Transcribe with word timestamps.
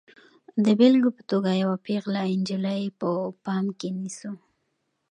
د 0.63 0.65
بېلګې 0.79 1.11
په 1.17 1.23
توګه 1.31 1.51
یوه 1.63 1.77
پیغله 1.87 2.21
نجلۍ 2.39 2.83
په 2.99 3.09
پام 3.43 3.65
کې 3.79 3.89
نیسو. 3.97 4.31